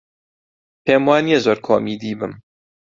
پێم 0.85 1.03
وا 1.07 1.17
نییە 1.25 1.39
زۆر 1.45 1.57
کۆمیدی 1.67 2.13
بم. 2.19 2.33